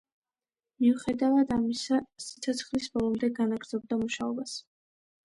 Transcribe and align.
მიუხედავად 0.83 1.53
ამისა, 1.55 1.99
სიცოცხლის 2.29 2.87
ბოლომდე 2.97 3.29
განაგრძობდა 3.41 4.01
მუშაობას. 4.01 4.57